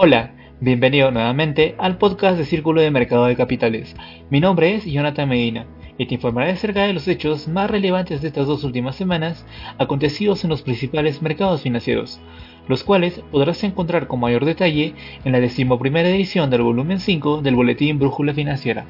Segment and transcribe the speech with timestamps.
[0.00, 3.96] Hola, bienvenido nuevamente al podcast de Círculo de Mercado de Capitales.
[4.30, 5.66] Mi nombre es Jonathan Medina
[5.98, 9.44] y te informaré acerca de los hechos más relevantes de estas dos últimas semanas
[9.76, 12.20] acontecidos en los principales mercados financieros,
[12.68, 14.94] los cuales podrás encontrar con mayor detalle
[15.24, 18.86] en la decimoprimera edición del volumen 5 del Boletín Brújula Financiera.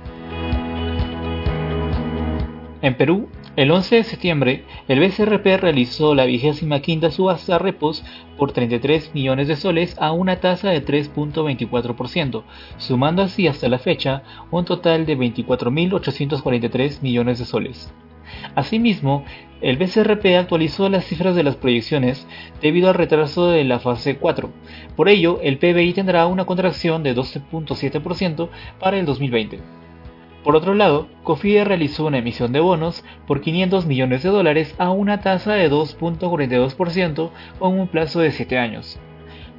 [2.82, 8.04] En Perú, el 11 de septiembre, el BCRP realizó la vigésima quinta subasta repos
[8.36, 12.44] por 33 millones de soles a una tasa de 3.24%,
[12.76, 14.22] sumando así hasta la fecha
[14.53, 17.93] un total de 24.843 millones de soles.
[18.54, 19.25] Asimismo,
[19.61, 22.29] el BCRP actualizó las cifras de las proyecciones
[22.62, 24.53] debido al retraso de la fase 4.
[24.95, 29.78] Por ello, el PBI tendrá una contracción de 12.7% para el 2020.
[30.48, 34.91] Por otro lado, Cofide realizó una emisión de bonos por 500 millones de dólares a
[34.92, 38.98] una tasa de 2.42% con un plazo de 7 años.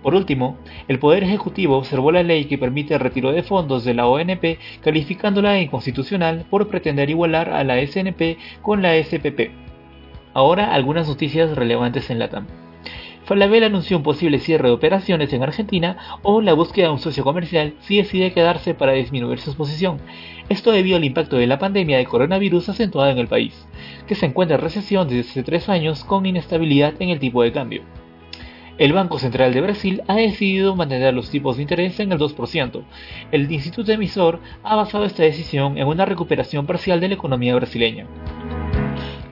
[0.01, 3.93] Por último, el Poder Ejecutivo observó la ley que permite el retiro de fondos de
[3.93, 9.51] la ONP calificándola de inconstitucional por pretender igualar a la SNP con la SPP.
[10.33, 12.47] Ahora algunas noticias relevantes en LATAM.
[13.29, 17.23] Falabella anunció un posible cierre de operaciones en Argentina o la búsqueda de un socio
[17.23, 19.99] comercial si decide quedarse para disminuir su exposición.
[20.49, 23.67] Esto debido al impacto de la pandemia de coronavirus acentuado en el país,
[24.07, 27.51] que se encuentra en recesión desde hace tres años con inestabilidad en el tipo de
[27.51, 27.83] cambio.
[28.79, 32.81] El Banco Central de Brasil ha decidido mantener los tipos de interés en el 2%.
[33.31, 38.07] El instituto emisor ha basado esta decisión en una recuperación parcial de la economía brasileña.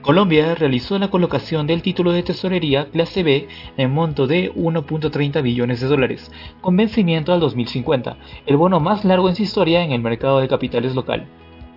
[0.02, 5.80] Colombia realizó la colocación del título de tesorería clase B en monto de 1.30 billones
[5.80, 10.00] de dólares, con vencimiento al 2050, el bono más largo en su historia en el
[10.00, 11.26] mercado de capitales local.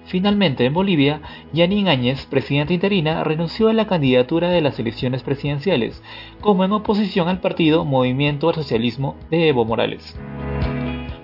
[0.06, 1.22] Finalmente, en Bolivia,
[1.54, 6.04] Yanin Áñez, presidenta interina, renunció a la candidatura de las elecciones presidenciales,
[6.42, 10.18] como en oposición al partido Movimiento al Socialismo de Evo Morales.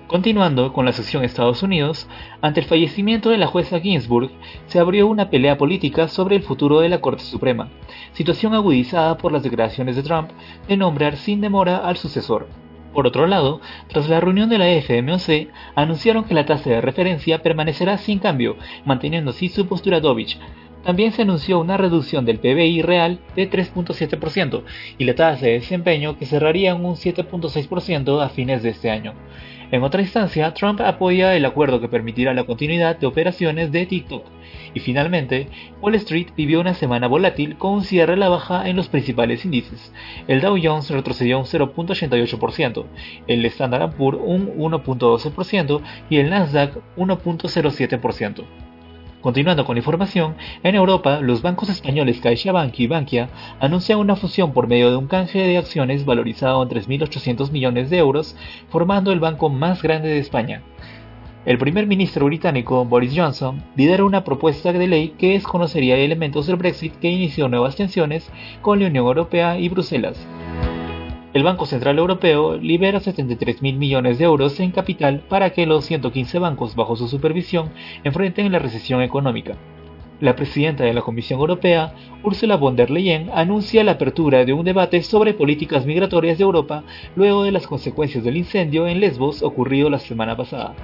[0.08, 2.08] Continuando con la sección Estados Unidos,
[2.40, 4.30] ante el fallecimiento de la jueza Ginsburg,
[4.66, 7.68] se abrió una pelea política sobre el futuro de la Corte Suprema,
[8.12, 10.30] situación agudizada por las declaraciones de Trump
[10.66, 12.48] de nombrar sin demora al sucesor.
[12.94, 17.42] Por otro lado, tras la reunión de la FMOC, anunciaron que la tasa de referencia
[17.42, 20.38] permanecerá sin cambio, manteniendo así su postura Dovich.
[20.88, 24.62] También se anunció una reducción del PBI real de 3.7%
[24.96, 29.12] y la tasa de desempeño que cerraría en un 7.6% a fines de este año.
[29.70, 34.24] En otra instancia, Trump apoya el acuerdo que permitirá la continuidad de operaciones de TikTok.
[34.72, 35.48] Y finalmente,
[35.82, 39.44] Wall Street vivió una semana volátil con un cierre a la baja en los principales
[39.44, 39.92] índices.
[40.26, 42.86] El Dow Jones retrocedió un 0.88%,
[43.26, 48.67] el Standard Poor's un 1.12% y el Nasdaq 1.07%.
[49.20, 54.52] Continuando con la información, en Europa, los bancos españoles CaixaBank y Bankia anuncian una fusión
[54.52, 58.36] por medio de un canje de acciones valorizado en 3.800 millones de euros,
[58.68, 60.62] formando el banco más grande de España.
[61.46, 66.56] El primer ministro británico Boris Johnson lidera una propuesta de ley que desconocería elementos del
[66.56, 68.30] Brexit que inició nuevas tensiones
[68.62, 70.16] con la Unión Europea y Bruselas.
[71.34, 75.84] El Banco Central Europeo libera 73 mil millones de euros en capital para que los
[75.84, 77.70] 115 bancos bajo su supervisión
[78.02, 79.54] enfrenten la recesión económica.
[80.20, 81.94] La presidenta de la Comisión Europea,
[82.24, 86.82] Ursula von der Leyen, anuncia la apertura de un debate sobre políticas migratorias de Europa
[87.14, 90.74] luego de las consecuencias del incendio en Lesbos ocurrido la semana pasada.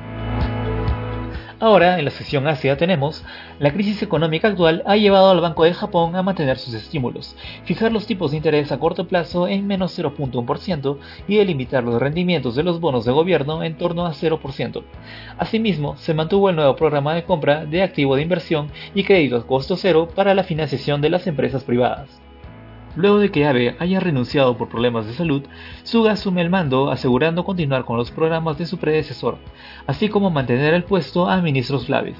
[1.65, 3.25] Ahora, en la sesión Asia tenemos,
[3.59, 7.91] la crisis económica actual ha llevado al Banco de Japón a mantener sus estímulos, fijar
[7.91, 12.65] los tipos de interés a corto plazo en menos 0.1% y delimitar los rendimientos de
[12.65, 14.83] los bonos de gobierno en torno a 0%.
[15.39, 19.47] Asimismo, se mantuvo el nuevo programa de compra de activo de inversión y crédito a
[19.47, 22.21] costo cero para la financiación de las empresas privadas.
[22.97, 25.43] Luego de que Abe haya renunciado por problemas de salud,
[25.83, 29.39] Suga asume el mando asegurando continuar con los programas de su predecesor,
[29.87, 32.17] así como mantener el puesto a ministros claves.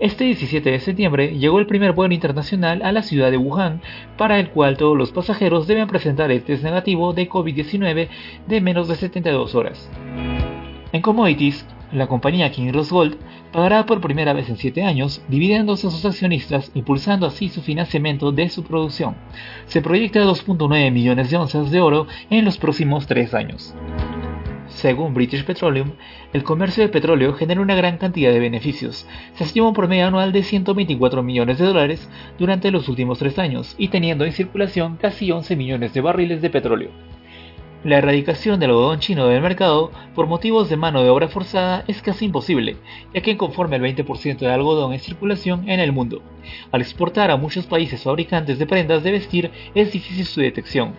[0.00, 3.80] Este 17 de septiembre llegó el primer vuelo internacional a la ciudad de Wuhan,
[4.18, 8.08] para el cual todos los pasajeros deben presentar el test negativo de COVID-19
[8.46, 9.90] de menos de 72 horas.
[10.92, 13.16] En commodities, la compañía King Gold
[13.52, 18.32] pagará por primera vez en 7 años, dividiéndose a sus accionistas, impulsando así su financiamiento
[18.32, 19.14] de su producción.
[19.66, 23.74] Se proyecta 2.9 millones de onzas de oro en los próximos 3 años.
[24.66, 25.92] Según British Petroleum,
[26.32, 29.06] el comercio de petróleo genera una gran cantidad de beneficios.
[29.34, 33.76] Se estima un promedio anual de 124 millones de dólares durante los últimos 3 años
[33.78, 37.13] y teniendo en circulación casi 11 millones de barriles de petróleo.
[37.84, 42.00] La erradicación del algodón chino del mercado por motivos de mano de obra forzada es
[42.00, 42.78] casi imposible,
[43.12, 46.22] ya que conforme el 20% de algodón en circulación en el mundo.
[46.72, 50.94] Al exportar a muchos países fabricantes de prendas de vestir es difícil su detección.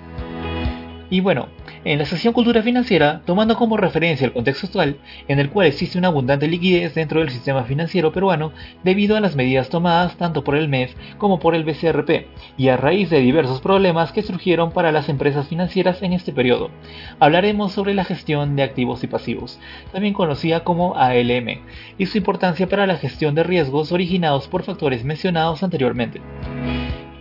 [1.09, 1.47] Y bueno,
[1.85, 4.97] en la sesión Cultura Financiera, tomando como referencia el contexto actual,
[5.27, 8.51] en el cual existe una abundante liquidez dentro del sistema financiero peruano
[8.83, 12.25] debido a las medidas tomadas tanto por el MEF como por el BCRP,
[12.57, 16.71] y a raíz de diversos problemas que surgieron para las empresas financieras en este periodo,
[17.19, 19.59] hablaremos sobre la gestión de activos y pasivos,
[19.91, 21.61] también conocida como ALM,
[21.99, 26.19] y su importancia para la gestión de riesgos originados por factores mencionados anteriormente.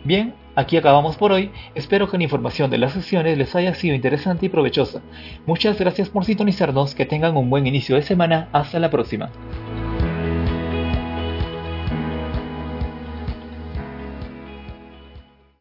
[0.04, 1.50] Bien, aquí acabamos por hoy.
[1.74, 5.02] Espero que la información de las sesiones les haya sido interesante y provechosa.
[5.46, 6.94] Muchas gracias por sintonizarnos.
[6.94, 8.48] Que tengan un buen inicio de semana.
[8.52, 9.30] Hasta la próxima.